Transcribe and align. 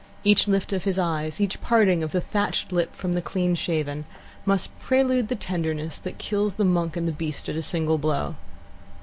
Each 0.23 0.47
lift 0.47 0.73
of 0.73 0.83
his 0.83 0.97
eyes, 0.97 1.39
each 1.39 1.61
parting 1.61 2.01
of 2.01 2.11
the 2.11 2.21
thatched 2.21 2.71
lip 2.71 2.95
from 2.95 3.13
the 3.13 3.21
clean 3.21 3.53
shaven, 3.53 4.05
must 4.47 4.71
prelude 4.79 5.27
the 5.27 5.35
tenderness 5.35 5.99
that 5.99 6.17
kills 6.17 6.55
the 6.55 6.65
Monk 6.65 6.97
and 6.97 7.07
the 7.07 7.11
Beast 7.11 7.47
at 7.49 7.55
a 7.55 7.61
single 7.61 7.99
blow. 7.99 8.33